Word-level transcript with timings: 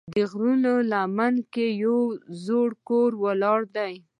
د 0.13 0.15
غرونو 0.31 0.73
لمن 0.91 1.33
کې 1.53 1.65
یو 1.83 1.97
زوړ 2.45 2.69
کور 2.87 3.11
ولاړ 3.23 3.59
دی. 3.75 3.93